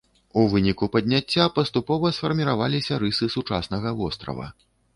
У 0.39 0.45
выніку 0.53 0.87
падняцця 0.95 1.45
паступова 1.59 2.13
сфарміраваліся 2.19 2.99
рысы 3.07 3.31
сучаснага 3.37 3.95
вострава. 4.05 4.53